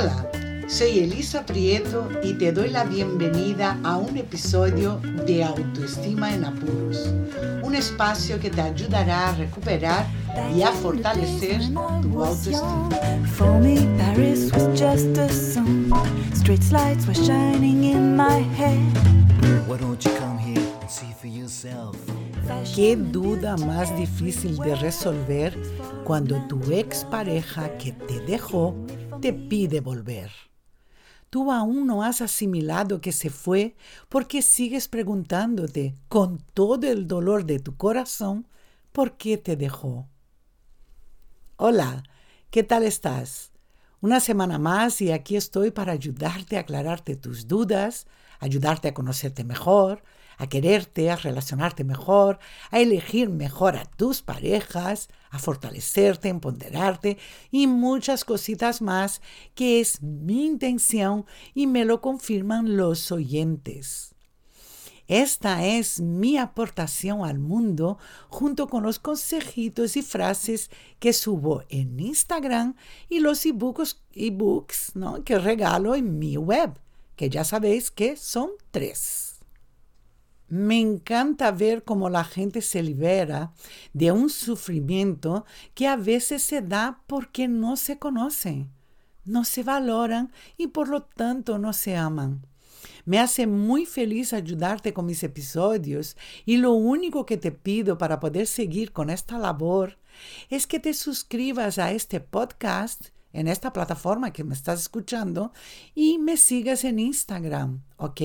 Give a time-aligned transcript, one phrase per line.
[0.00, 0.30] Hola,
[0.66, 7.12] soy Elisa Prieto y te doy la bienvenida a un episodio de Autoestima en Apuros,
[7.62, 10.06] un espacio que te ayudará a recuperar
[10.56, 11.60] y a fortalecer
[12.00, 12.88] tu autoestima.
[13.36, 15.92] For me, Paris was just a song.
[16.32, 18.78] Street lights were shining in my head.
[19.68, 21.94] Why don't you come here and see for yourself?
[22.74, 25.54] Qué duda más difícil de resolver
[26.04, 28.74] cuando tu expareja que te dejó
[29.20, 30.30] te pide volver.
[31.28, 33.76] Tú aún no has asimilado que se fue
[34.08, 38.48] porque sigues preguntándote con todo el dolor de tu corazón
[38.92, 40.08] por qué te dejó.
[41.56, 42.02] Hola,
[42.50, 43.52] ¿qué tal estás?
[44.00, 48.06] Una semana más y aquí estoy para ayudarte a aclararte tus dudas,
[48.40, 50.02] ayudarte a conocerte mejor,
[50.40, 52.38] a quererte, a relacionarte mejor,
[52.70, 57.18] a elegir mejor a tus parejas, a fortalecerte, empoderarte
[57.50, 59.20] y muchas cositas más
[59.54, 64.14] que es mi intención y me lo confirman los oyentes.
[65.10, 71.98] Esta es mi aportación al mundo junto con los consejitos y frases que subo en
[71.98, 72.76] Instagram
[73.08, 75.24] y los ebooks, ebooks ¿no?
[75.24, 76.78] que regalo en mi web,
[77.20, 79.40] que ya sabéis que son tres.
[80.48, 83.52] Me encanta ver cómo la gente se libera
[83.92, 88.70] de un sufrimiento que a veces se da porque no se conocen,
[89.26, 92.46] no se valoran y por lo tanto no se aman.
[93.04, 98.18] Me hace muy feliz ayudarte con mis episodios y lo único que te pido para
[98.18, 99.98] poder seguir con esta labor
[100.48, 105.52] es que te suscribas a este podcast en esta plataforma que me estás escuchando
[105.94, 108.20] y me sigas en Instagram, ¿ok?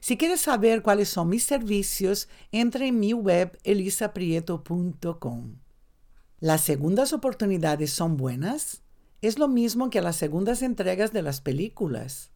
[0.00, 5.56] Si quieres saber cuáles son mis servicios, entra en mi web elisaprieto.com.
[6.40, 8.82] ¿Las segundas oportunidades son buenas?
[9.20, 12.32] Es lo mismo que las segundas entregas de las películas.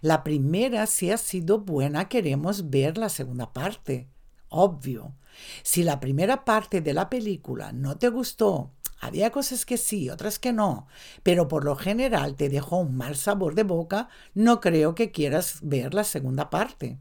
[0.00, 4.08] La primera, si ha sido buena, queremos ver la segunda parte.
[4.48, 5.14] Obvio.
[5.62, 10.38] Si la primera parte de la película no te gustó, había cosas que sí, otras
[10.38, 10.86] que no,
[11.22, 15.58] pero por lo general te dejó un mal sabor de boca, no creo que quieras
[15.62, 16.98] ver la segunda parte.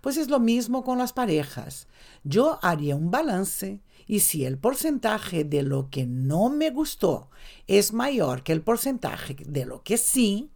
[0.00, 1.88] Pues es lo mismo con las parejas.
[2.22, 7.30] Yo haría un balance y si el porcentaje de lo que no me gustó
[7.66, 10.50] es mayor que el porcentaje de lo que sí,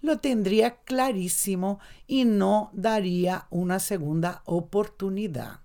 [0.00, 5.60] lo tendría clarísimo y no daría una segunda oportunidad.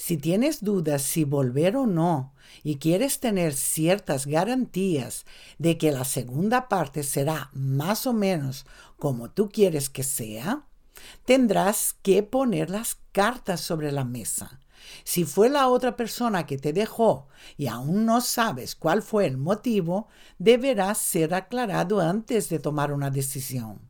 [0.00, 2.32] Si tienes dudas si volver o no
[2.62, 5.26] y quieres tener ciertas garantías
[5.58, 8.64] de que la segunda parte será más o menos
[8.96, 10.66] como tú quieres que sea,
[11.24, 14.60] tendrás que poner las cartas sobre la mesa.
[15.02, 17.26] Si fue la otra persona que te dejó
[17.56, 20.06] y aún no sabes cuál fue el motivo,
[20.38, 23.80] deberá ser aclarado antes de tomar una decisión.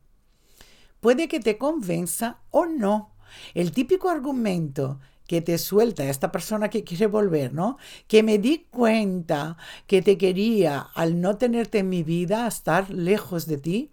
[1.01, 3.13] Puede que te convenza o no.
[3.53, 7.77] El típico argumento que te suelta esta persona que quiere volver, ¿no?
[8.07, 9.55] Que me di cuenta
[9.87, 13.91] que te quería al no tenerte en mi vida, estar lejos de ti,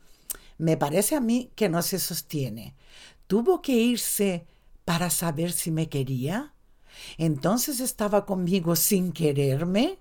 [0.59, 2.75] me parece a mí que no se sostiene
[3.27, 4.47] tuvo que irse
[4.85, 6.55] para saber si me quería.
[7.19, 9.99] Entonces estaba conmigo sin quererme.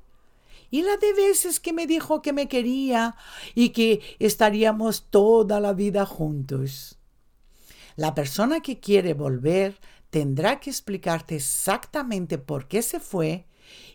[0.71, 3.15] Y la de veces que me dijo que me quería
[3.53, 6.97] y que estaríamos toda la vida juntos.
[7.95, 9.79] La persona que quiere volver
[10.15, 13.47] tendrá que explicarte exactamente por qué se fue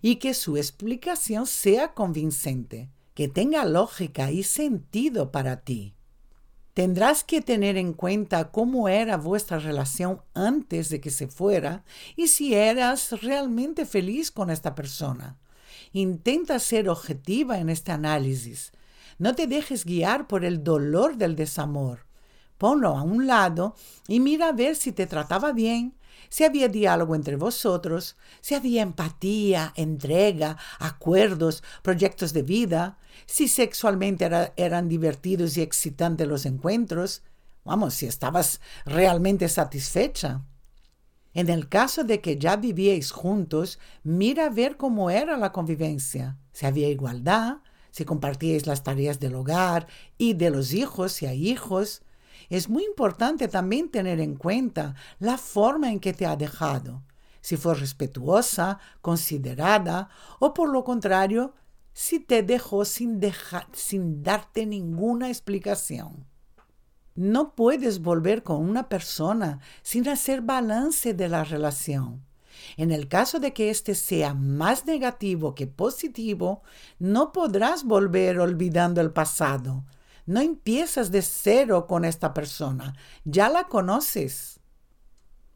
[0.02, 5.94] y que su explicación sea convincente, que tenga lógica y sentido para ti.
[6.74, 11.84] Tendrás que tener en cuenta cómo era vuestra relación antes de que se fuera
[12.16, 15.38] y si eras realmente feliz con esta persona.
[15.94, 18.72] Intenta ser objetiva en este análisis.
[19.18, 22.00] No te dejes guiar por el dolor del desamor.
[22.58, 23.74] Ponlo a un lado
[24.06, 25.94] y mira a ver si te trataba bien,
[26.30, 34.30] si había diálogo entre vosotros, si había empatía, entrega, acuerdos, proyectos de vida, si sexualmente
[34.56, 37.22] eran divertidos y excitantes los encuentros,
[37.64, 40.42] vamos, si estabas realmente satisfecha.
[41.34, 46.38] En el caso de que ya vivíais juntos, mira a ver cómo era la convivencia,
[46.52, 47.58] si había igualdad,
[47.90, 52.02] si compartíais las tareas del hogar y de los hijos, si hay hijos,
[52.48, 57.02] es muy importante también tener en cuenta la forma en que te ha dejado,
[57.40, 60.08] si fue respetuosa, considerada
[60.38, 61.54] o por lo contrario,
[61.92, 63.20] si te dejó sin,
[63.72, 66.26] sin darte ninguna explicación.
[67.14, 72.24] No puedes volver con una persona sin hacer balance de la relación.
[72.76, 76.62] En el caso de que éste sea más negativo que positivo,
[76.98, 79.84] no podrás volver olvidando el pasado,
[80.26, 82.94] No empiezas de cero con esta persona,
[83.24, 84.60] ya la conoces.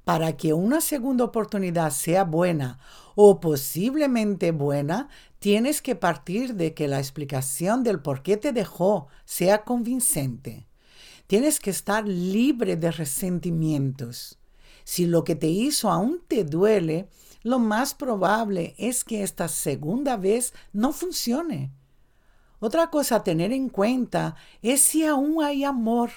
[0.05, 2.79] Para que una segunda oportunidad sea buena
[3.15, 5.09] o posiblemente buena,
[5.39, 10.67] tienes que partir de que la explicación del por qué te dejó sea convincente.
[11.27, 14.39] Tienes que estar libre de resentimientos.
[14.85, 17.09] Si lo que te hizo aún te duele,
[17.43, 21.73] lo más probable es que esta segunda vez no funcione.
[22.65, 26.09] Otra cosa a tener en cuenta es si aún hay amor.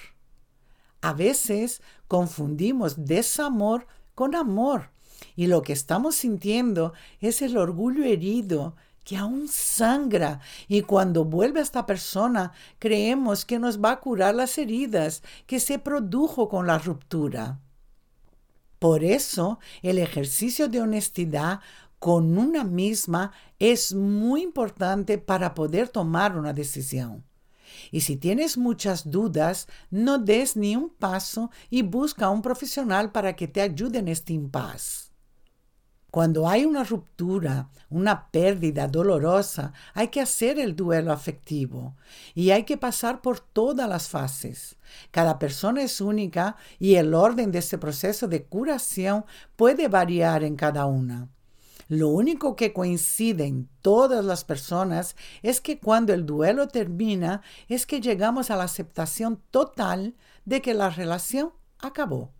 [1.02, 4.88] A veces confundimos desamor con amor
[5.36, 11.60] y lo que estamos sintiendo es el orgullo herido que aún sangra y cuando vuelve
[11.60, 16.78] esta persona creemos que nos va a curar las heridas que se produjo con la
[16.78, 17.60] ruptura.
[18.78, 21.60] Por eso el ejercicio de honestidad
[21.98, 27.24] con una misma es muy importante para poder tomar una decisión.
[27.90, 33.12] Y si tienes muchas dudas, no des ni un paso y busca a un profesional
[33.12, 35.08] para que te ayude en este impasse.
[36.10, 41.96] Cuando hay una ruptura, una pérdida dolorosa, hay que hacer el duelo afectivo
[42.34, 44.76] y hay que pasar por todas las fases.
[45.10, 50.56] Cada persona es única y el orden de este proceso de curación puede variar en
[50.56, 51.28] cada una.
[51.88, 57.86] Lo único que coincide en todas las personas es que cuando el duelo termina es
[57.86, 60.14] que llegamos a la aceptación total
[60.44, 62.32] de que la relación acabó.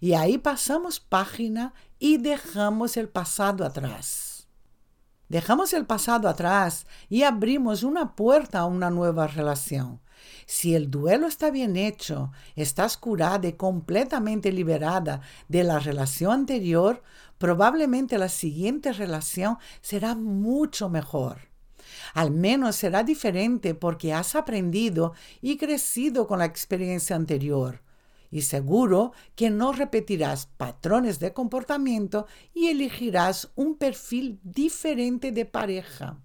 [0.00, 4.48] Y ahí pasamos página y dejamos el pasado atrás.
[5.28, 10.00] Dejamos el pasado atrás y abrimos una puerta a una nueva relación.
[10.46, 17.02] Si el duelo está bien hecho, estás curada y completamente liberada de la relación anterior,
[17.38, 21.50] probablemente la siguiente relación será mucho mejor.
[22.14, 27.82] Al menos será diferente porque has aprendido y crecido con la experiencia anterior
[28.30, 36.18] y seguro que no repetirás patrones de comportamiento y elegirás un perfil diferente de pareja.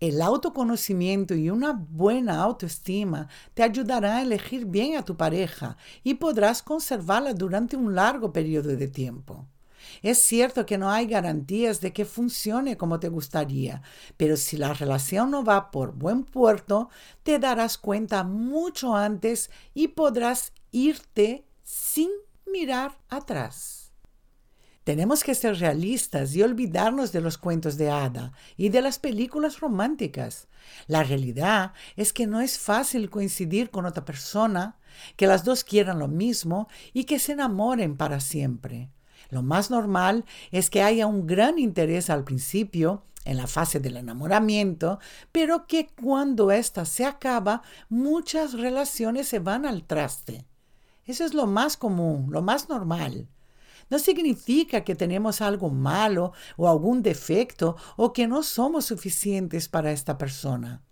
[0.00, 6.14] El autoconocimiento y una buena autoestima te ayudará a elegir bien a tu pareja y
[6.14, 9.46] podrás conservarla durante un largo periodo de tiempo.
[10.00, 13.82] Es cierto que no hay garantías de que funcione como te gustaría,
[14.16, 16.88] pero si la relación no va por buen puerto,
[17.22, 22.08] te darás cuenta mucho antes y podrás irte sin
[22.46, 23.79] mirar atrás.
[24.90, 29.60] Tenemos que ser realistas y olvidarnos de los cuentos de hada y de las películas
[29.60, 30.48] románticas.
[30.88, 34.80] La realidad es que no es fácil coincidir con otra persona,
[35.14, 38.90] que las dos quieran lo mismo y que se enamoren para siempre.
[39.28, 43.96] Lo más normal es que haya un gran interés al principio, en la fase del
[43.96, 44.98] enamoramiento,
[45.30, 50.46] pero que cuando ésta se acaba, muchas relaciones se van al traste.
[51.04, 53.28] Eso es lo más común, lo más normal.
[53.90, 59.92] No significa que tenemos algo malo o algún defecto o que no somos suficientes para
[59.92, 60.82] esta persona.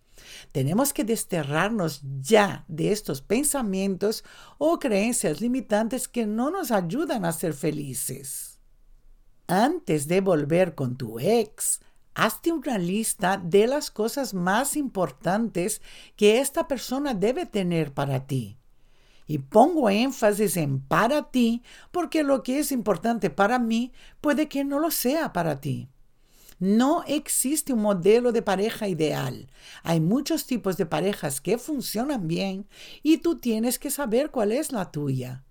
[0.53, 4.25] Tenemos que desterrarnos ya de estos pensamientos
[4.59, 8.59] o creencias limitantes que no nos ayudan a ser felices.
[9.47, 11.81] Antes de volver con tu ex,
[12.15, 15.81] hazte una lista de las cosas más importantes
[16.17, 18.58] que esta persona debe tener para ti.
[19.29, 24.65] Y pongo énfasis en para ti porque lo que es importante para mí puede que
[24.65, 25.89] no lo sea para ti.
[26.59, 29.49] No existe un modelo de pareja ideal.
[29.85, 32.67] Hay muchos tipos de parejas que funcionan bien
[33.05, 35.45] y tú tienes que saber cuál es la tuya.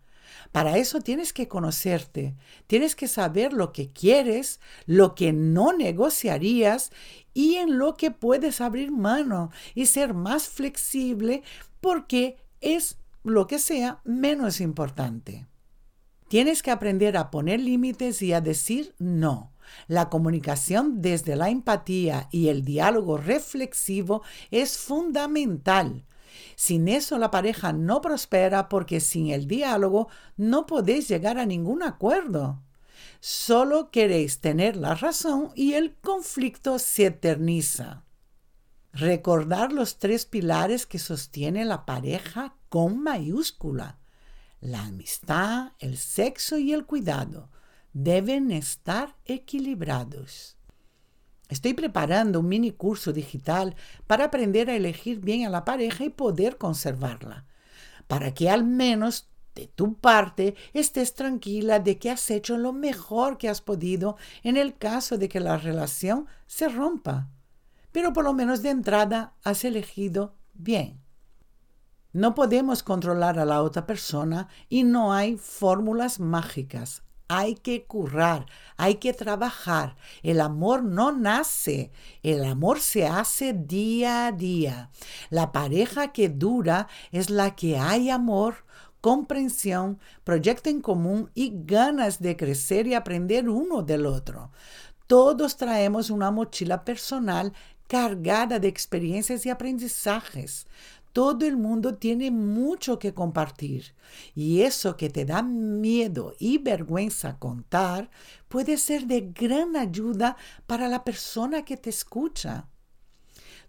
[0.52, 2.36] Para eso tienes que conocerte,
[2.68, 6.92] tienes que saber lo que quieres, lo que no negociarías
[7.34, 11.44] y en lo que puedes abrir mano y ser más flexible
[11.80, 12.98] porque es
[13.30, 15.48] lo que sea menos importante.
[16.28, 19.54] Tienes que aprender a poner límites y a decir no.
[19.88, 26.06] La comunicación desde la empatía y el diálogo reflexivo es fundamental.
[26.56, 31.84] Sin eso la pareja no prospera porque sin el diálogo no podéis llegar a ningún
[31.84, 32.62] acuerdo.
[33.20, 38.04] Solo queréis tener la razón y el conflicto se eterniza.
[39.00, 44.00] Recordar los tres pilares que sostiene la pareja con mayúscula.
[44.60, 47.52] La amistad, el sexo y el cuidado
[47.94, 50.58] deben estar equilibrados.
[51.48, 53.76] Estoy preparando un mini curso digital
[54.08, 57.46] para aprender a elegir bien a la pareja y poder conservarla,
[58.08, 63.38] para que al menos de tu parte estés tranquila de que has hecho lo mejor
[63.38, 67.30] que has podido en el caso de que la relación se rompa.
[67.92, 71.02] Pero por lo menos de entrada has elegido bien.
[72.14, 77.04] No podemos controlar a la otra persona y no hay fórmulas mágicas.
[77.28, 78.46] Hay que currar,
[78.78, 79.98] hay que trabajar.
[80.24, 81.92] El amor no nace,
[82.24, 84.90] el amor se hace día a día.
[85.30, 88.66] La pareja que dura es la que hay amor,
[89.02, 94.52] comprensión, proyecto en común y ganas de crecer y aprender uno del otro.
[95.08, 97.54] Todos traemos una mochila personal
[97.88, 100.68] cargada de experiencias y aprendizajes.
[101.14, 103.96] Todo el mundo tiene mucho que compartir
[104.36, 108.12] y eso que te da miedo y vergüenza contar
[108.48, 112.70] puede ser de gran ayuda para la persona que te escucha.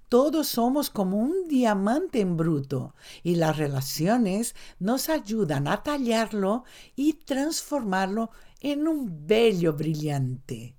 [0.08, 6.64] Todos somos como un diamante en bruto y las relaciones nos ayudan a tallarlo
[6.96, 10.77] y transformarlo en un bello brillante.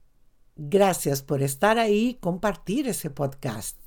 [0.62, 3.78] Gracias por estar ahí y compartir ese podcast.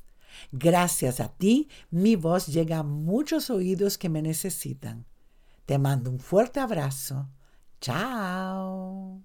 [0.51, 5.05] Gracias a ti, mi voz llega a muchos oídos que me necesitan.
[5.67, 7.29] Te mando un fuerte abrazo.
[7.79, 9.21] Chao.